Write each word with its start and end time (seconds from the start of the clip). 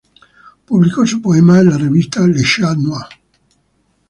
Publicó 0.65 1.05
sus 1.05 1.19
poemas 1.21 1.59
en 1.61 1.69
la 1.69 1.77
revista 1.77 2.25
Le 2.25 2.41
Chat 2.43 2.75
noir. 2.75 3.05